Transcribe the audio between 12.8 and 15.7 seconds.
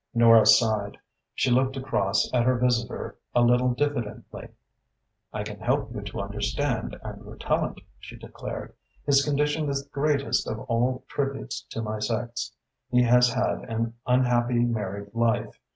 He has had an unhappy married life.